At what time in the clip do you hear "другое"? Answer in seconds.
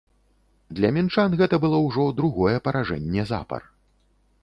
2.23-2.57